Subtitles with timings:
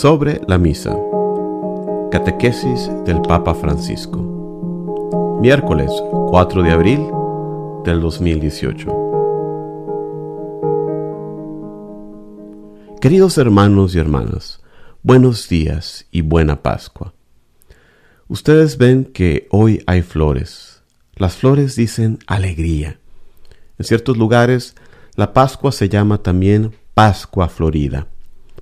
[0.00, 0.96] sobre la misa.
[2.10, 5.38] Catequesis del Papa Francisco.
[5.42, 5.90] Miércoles
[6.30, 7.06] 4 de abril
[7.84, 8.88] del 2018.
[13.02, 14.62] Queridos hermanos y hermanas,
[15.02, 17.12] buenos días y buena Pascua.
[18.26, 20.82] Ustedes ven que hoy hay flores.
[21.14, 22.98] Las flores dicen alegría.
[23.78, 24.76] En ciertos lugares,
[25.16, 28.06] la Pascua se llama también Pascua Florida,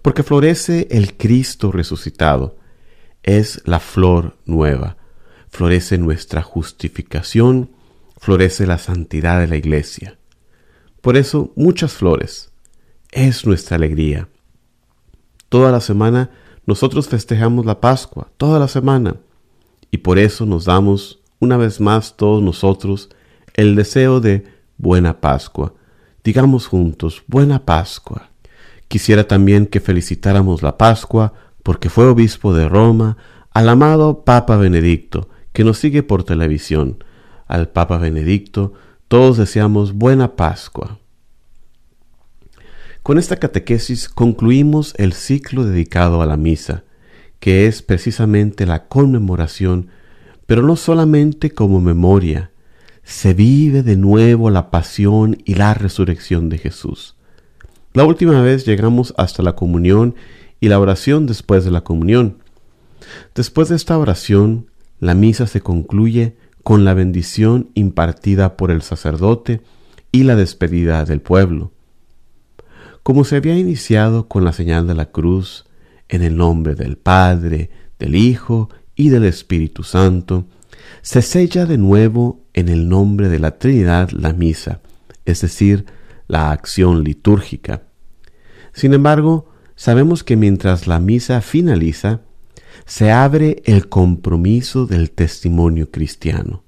[0.02, 2.56] porque florece el Cristo resucitado.
[3.22, 4.96] Es la flor nueva.
[5.50, 7.70] Florece nuestra justificación,
[8.18, 10.18] florece la santidad de la iglesia.
[11.00, 12.52] Por eso, muchas flores.
[13.10, 14.28] Es nuestra alegría.
[15.48, 16.30] Toda la semana
[16.66, 19.16] nosotros festejamos la Pascua, toda la semana.
[19.90, 23.08] Y por eso nos damos, una vez más todos nosotros,
[23.54, 24.44] el deseo de
[24.76, 25.72] buena Pascua.
[26.22, 28.28] Digamos juntos, buena Pascua.
[28.88, 33.18] Quisiera también que felicitáramos la Pascua porque fue obispo de Roma
[33.52, 37.04] al amado Papa Benedicto, que nos sigue por televisión.
[37.46, 38.72] Al Papa Benedicto
[39.08, 40.98] todos deseamos buena Pascua.
[43.02, 46.84] Con esta catequesis concluimos el ciclo dedicado a la misa,
[47.40, 49.88] que es precisamente la conmemoración,
[50.46, 52.50] pero no solamente como memoria,
[53.02, 57.17] se vive de nuevo la pasión y la resurrección de Jesús.
[57.98, 60.14] La última vez llegamos hasta la comunión
[60.60, 62.38] y la oración después de la comunión.
[63.34, 64.70] Después de esta oración,
[65.00, 69.62] la misa se concluye con la bendición impartida por el sacerdote
[70.12, 71.72] y la despedida del pueblo.
[73.02, 75.64] Como se había iniciado con la señal de la cruz,
[76.08, 80.46] en el nombre del Padre, del Hijo y del Espíritu Santo,
[81.02, 84.82] se sella de nuevo en el nombre de la Trinidad la misa,
[85.24, 85.86] es decir,
[86.28, 87.87] la acción litúrgica.
[88.78, 92.20] Sin embargo, sabemos que mientras la misa finaliza,
[92.86, 96.62] se abre el compromiso del testimonio cristiano.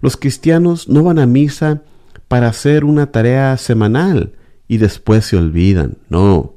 [0.00, 1.82] Los cristianos no van a misa
[2.26, 4.32] para hacer una tarea semanal
[4.66, 6.54] y después se olvidan, no.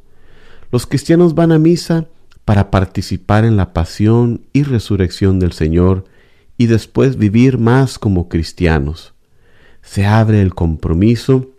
[0.71, 2.07] Los cristianos van a misa
[2.43, 6.05] para participar en la pasión y resurrección del Señor
[6.57, 9.13] y después vivir más como cristianos.
[9.83, 11.51] Se abre el compromiso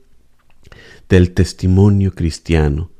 [1.08, 2.90] del testimonio cristiano.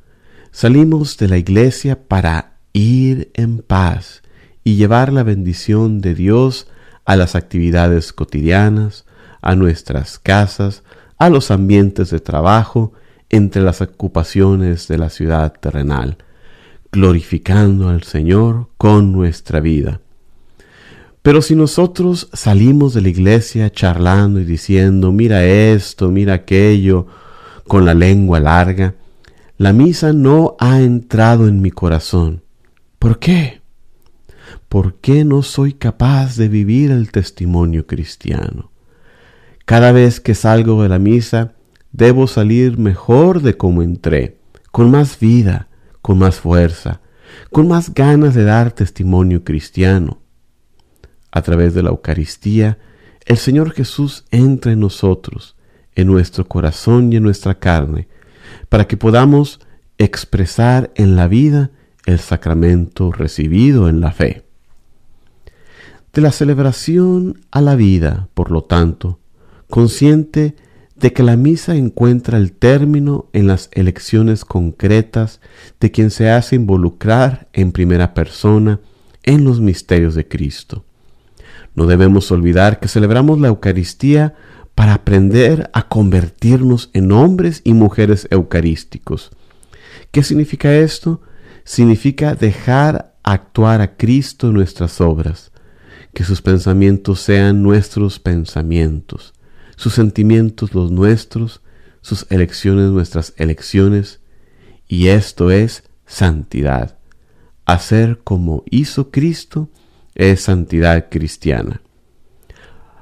[0.55, 4.23] Salimos de la iglesia para ir en paz
[4.63, 6.69] y llevar la bendición de Dios
[7.05, 9.05] a las actividades cotidianas,
[9.43, 10.85] a nuestras casas,
[11.19, 12.93] a los ambientes de trabajo,
[13.31, 16.19] entre las ocupaciones de la ciudad terrenal,
[16.93, 20.03] glorificando al Señor con nuestra vida.
[21.23, 27.09] Pero si nosotros salimos de la iglesia charlando y diciendo, mira esto, mira aquello,
[27.67, 28.95] con la lengua larga,
[29.57, 32.43] la misa no ha entrado en mi corazón.
[32.99, 33.63] ¿Por qué?
[34.69, 38.73] ¿Por qué no soy capaz de vivir el testimonio cristiano?
[39.65, 41.53] Cada vez que salgo de la misa,
[41.93, 44.39] debo salir mejor de como entré,
[44.73, 45.69] con más vida,
[46.03, 47.01] con más fuerza,
[47.51, 50.25] con más ganas de dar testimonio cristiano
[51.35, 52.79] a través de la Eucaristía,
[53.27, 55.57] el Señor Jesús entra en nosotros,
[55.97, 58.07] en nuestro corazón y en nuestra carne,
[58.69, 59.61] para que podamos
[59.99, 61.71] expresar en la vida
[62.07, 64.45] el sacramento recibido en la fe.
[66.13, 69.19] De la celebración a la vida, por lo tanto,
[69.69, 70.55] consciente
[70.95, 75.41] de que la misa encuentra el término en las elecciones concretas
[75.81, 78.81] de quien se hace involucrar en primera persona
[79.25, 80.85] en los misterios de Cristo.
[81.75, 84.35] No debemos olvidar que celebramos la Eucaristía
[84.75, 89.31] para aprender a convertirnos en hombres y mujeres eucarísticos.
[90.11, 91.23] ¿Qué significa esto?
[91.65, 95.53] Significa dejar actuar a Cristo en nuestras obras,
[96.13, 99.35] que sus pensamientos sean nuestros pensamientos,
[99.77, 101.61] sus sentimientos los nuestros,
[102.01, 104.21] sus elecciones nuestras elecciones,
[104.87, 106.99] y esto es santidad,
[107.65, 109.71] hacer como hizo Cristo,
[110.15, 111.81] es santidad cristiana.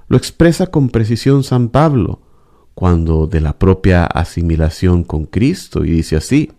[0.08, 2.20] Lo expresa con precisión San Pablo
[2.75, 6.50] cuando de la propia asimilación con Cristo y dice así,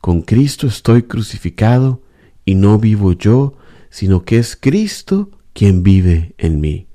[0.00, 2.00] con Cristo estoy crucificado
[2.44, 3.54] y no vivo yo,
[3.88, 6.86] sino que es Cristo quien vive en mí.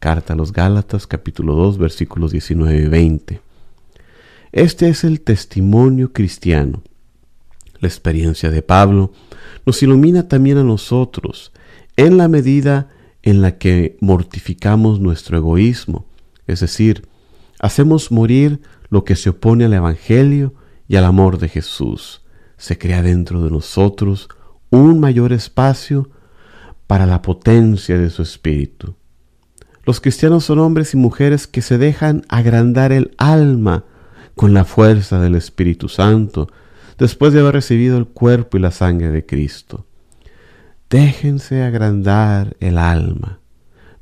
[0.00, 3.40] Carta a los Gálatas capítulo 2 versículos 19 y 20.
[4.52, 6.82] Este es el testimonio cristiano.
[7.80, 9.12] La experiencia de Pablo
[9.66, 11.52] nos ilumina también a nosotros
[11.96, 12.88] en la medida
[13.22, 16.06] en la que mortificamos nuestro egoísmo,
[16.46, 17.06] es decir,
[17.58, 18.60] hacemos morir
[18.90, 20.54] lo que se opone al Evangelio
[20.86, 22.22] y al amor de Jesús.
[22.56, 24.28] Se crea dentro de nosotros
[24.70, 26.10] un mayor espacio
[26.86, 28.94] para la potencia de su espíritu.
[29.84, 33.84] Los cristianos son hombres y mujeres que se dejan agrandar el alma
[34.34, 36.48] con la fuerza del Espíritu Santo
[36.98, 39.87] después de haber recibido el cuerpo y la sangre de Cristo.
[40.90, 43.40] Déjense agrandar el alma,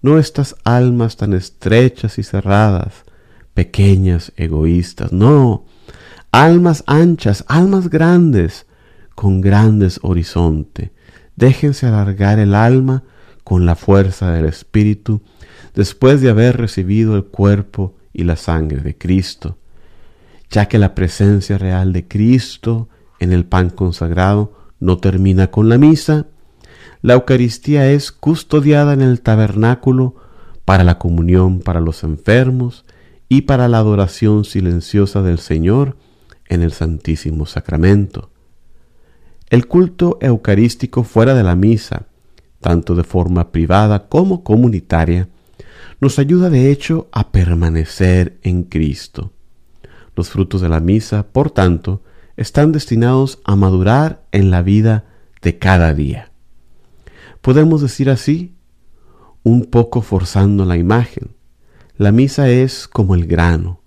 [0.02, 3.04] no estas almas tan estrechas y cerradas,
[3.54, 5.64] pequeñas, egoístas, no,
[6.30, 8.66] almas anchas, almas grandes,
[9.16, 10.90] con grandes horizontes.
[11.34, 13.02] Déjense alargar el alma
[13.42, 15.22] con la fuerza del Espíritu
[15.74, 19.58] después de haber recibido el cuerpo y la sangre de Cristo,
[20.50, 22.88] ya que la presencia real de Cristo
[23.18, 26.26] en el pan consagrado no termina con la misa,
[27.02, 30.16] la Eucaristía es custodiada en el tabernáculo
[30.66, 32.84] para la comunión para los enfermos
[33.28, 35.96] y para la adoración silenciosa del Señor
[36.48, 38.30] en el Santísimo Sacramento.
[39.48, 42.06] El culto eucarístico fuera de la misa,
[42.60, 45.28] tanto de forma privada como comunitaria,
[46.00, 49.32] nos ayuda de hecho a permanecer en Cristo.
[50.16, 52.02] Los frutos de la misa, por tanto,
[52.36, 55.04] están destinados a madurar en la vida
[55.42, 56.32] de cada día.
[57.46, 58.56] Podemos decir así,
[59.44, 61.36] un poco forzando la imagen,
[61.96, 63.82] la misa es como el grano,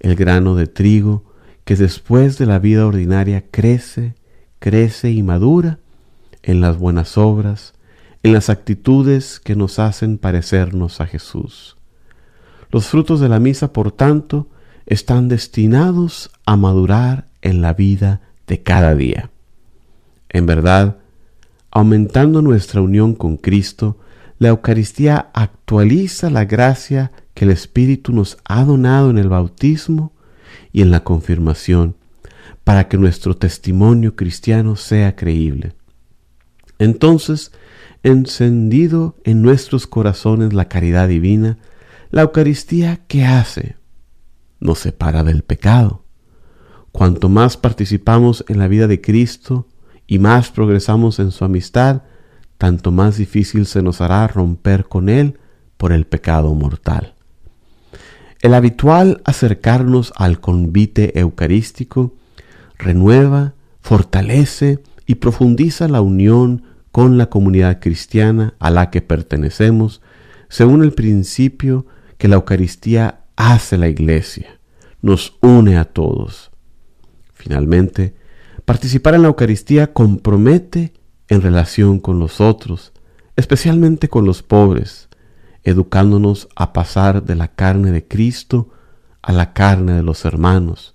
[0.00, 1.22] el grano de trigo
[1.66, 4.14] que después de la vida ordinaria crece,
[4.58, 5.80] crece y madura
[6.42, 7.74] en las buenas obras,
[8.22, 11.76] en las actitudes que nos hacen parecernos a Jesús.
[12.70, 14.48] Los frutos de la misa, por tanto,
[14.86, 19.30] están destinados a madurar en la vida de cada día.
[20.30, 21.03] En verdad,
[21.74, 23.98] aumentando nuestra unión con Cristo,
[24.38, 30.12] la Eucaristía actualiza la gracia que el Espíritu nos ha donado en el bautismo
[30.72, 31.96] y en la confirmación,
[32.62, 35.74] para que nuestro testimonio cristiano sea creíble.
[36.78, 37.50] Entonces,
[38.04, 41.58] encendido en nuestros corazones la caridad divina,
[42.10, 43.76] la Eucaristía, ¿qué hace?
[44.60, 46.04] Nos separa del pecado.
[46.92, 49.66] Cuanto más participamos en la vida de Cristo,
[50.06, 52.02] y más progresamos en su amistad,
[52.58, 55.38] tanto más difícil se nos hará romper con Él
[55.76, 57.14] por el pecado mortal.
[58.40, 62.14] El habitual acercarnos al convite eucarístico
[62.78, 66.62] renueva, fortalece y profundiza la unión
[66.92, 70.00] con la comunidad cristiana a la que pertenecemos,
[70.48, 71.86] según el principio
[72.18, 74.60] que la Eucaristía hace la Iglesia,
[75.02, 76.50] nos une a todos.
[77.32, 78.14] Finalmente,
[78.64, 80.94] Participar en la Eucaristía compromete
[81.28, 82.92] en relación con los otros,
[83.36, 85.08] especialmente con los pobres,
[85.64, 88.70] educándonos a pasar de la carne de Cristo
[89.20, 90.94] a la carne de los hermanos,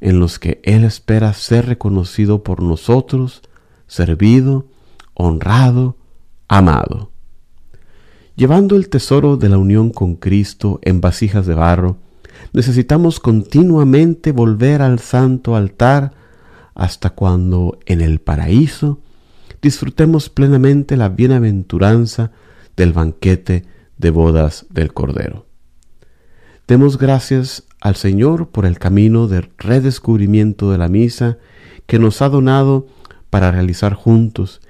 [0.00, 3.42] en los que Él espera ser reconocido por nosotros,
[3.86, 4.66] servido,
[5.14, 5.96] honrado,
[6.48, 7.10] amado.
[8.34, 11.98] Llevando el tesoro de la unión con Cristo en vasijas de barro,
[12.52, 16.25] necesitamos continuamente volver al santo altar
[16.76, 19.00] hasta cuando en el paraíso
[19.62, 22.30] disfrutemos plenamente la bienaventuranza
[22.76, 23.64] del banquete
[23.96, 25.46] de bodas del Cordero.
[26.68, 31.38] Demos gracias al Señor por el camino de redescubrimiento de la misa
[31.86, 32.86] que nos ha donado
[33.30, 34.60] para realizar juntos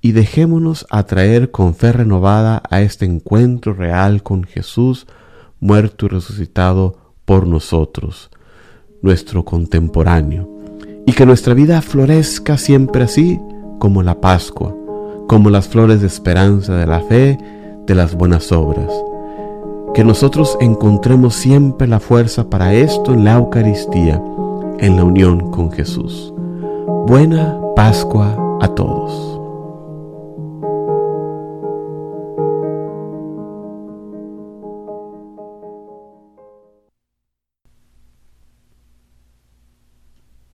[0.00, 5.06] y dejémonos atraer con fe renovada a este encuentro real con Jesús,
[5.58, 8.30] muerto y resucitado por nosotros,
[9.02, 10.55] nuestro contemporáneo
[11.06, 13.40] y que nuestra vida florezca siempre así
[13.78, 14.74] como la Pascua,
[15.28, 17.38] como las flores de esperanza de la fe,
[17.86, 18.92] de las buenas obras.
[19.94, 24.20] Que nosotros encontremos siempre la fuerza para esto en la Eucaristía,
[24.78, 26.34] en la unión con Jesús.
[27.06, 29.35] Buena Pascua a todos.